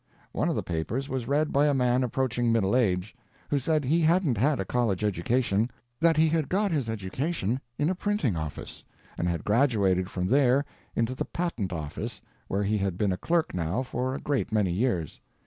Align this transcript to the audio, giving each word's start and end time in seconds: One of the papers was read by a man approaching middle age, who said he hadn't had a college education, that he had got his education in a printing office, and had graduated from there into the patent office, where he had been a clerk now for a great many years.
One 0.31 0.49
of 0.49 0.55
the 0.55 0.63
papers 0.63 1.09
was 1.09 1.27
read 1.27 1.51
by 1.53 1.67
a 1.67 1.75
man 1.75 2.03
approaching 2.03 2.51
middle 2.51 2.75
age, 2.75 3.15
who 3.51 3.59
said 3.59 3.85
he 3.85 4.01
hadn't 4.01 4.35
had 4.39 4.59
a 4.59 4.65
college 4.65 5.03
education, 5.03 5.69
that 5.99 6.17
he 6.17 6.27
had 6.27 6.49
got 6.49 6.71
his 6.71 6.89
education 6.89 7.61
in 7.77 7.87
a 7.87 7.93
printing 7.93 8.35
office, 8.35 8.83
and 9.15 9.27
had 9.27 9.43
graduated 9.45 10.09
from 10.09 10.25
there 10.25 10.65
into 10.95 11.13
the 11.13 11.25
patent 11.25 11.71
office, 11.71 12.19
where 12.47 12.63
he 12.63 12.79
had 12.79 12.97
been 12.97 13.11
a 13.11 13.15
clerk 13.17 13.53
now 13.53 13.83
for 13.83 14.15
a 14.15 14.19
great 14.19 14.51
many 14.51 14.71
years. 14.71 15.19